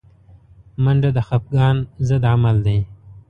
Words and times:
منډه 0.83 1.09
د 1.15 1.19
خفګان 1.27 1.77
ضد 2.07 2.23
عمل 2.31 2.57
دی 2.65 2.79